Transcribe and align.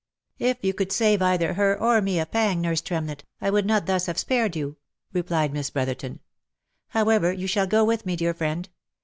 "If 0.49 0.57
you 0.63 0.73
could 0.73 0.91
save 0.91 1.21
either 1.21 1.53
her 1.53 1.79
or 1.79 2.01
me 2.01 2.19
a 2.19 2.25
pang, 2.25 2.59
nurse 2.59 2.81
Tremlett, 2.81 3.23
I 3.39 3.51
would 3.51 3.67
not 3.67 3.85
thus 3.85 4.07
have 4.07 4.17
spared 4.17 4.55
you," 4.55 4.77
replied 5.13 5.53
Miss 5.53 5.69
Brotherton." 5.69 6.21
However, 6.87 7.31
you 7.31 7.45
shall 7.45 7.67
go 7.67 7.83
with 7.85 8.03
me, 8.03 8.15
dear 8.15 8.33
friend. 8.33 8.67